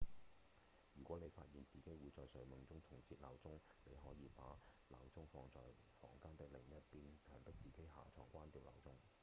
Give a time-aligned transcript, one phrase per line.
[0.95, 4.43] 如果你發現自己會在睡夢中重設鬧鐘你可以把
[4.89, 5.61] 鬧鐘放在
[5.99, 8.95] 房間的另一邊強迫自己下床關掉鬧鐘